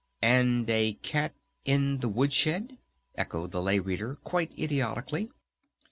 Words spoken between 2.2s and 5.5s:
shed?" echoed the Lay Reader quite idiotically.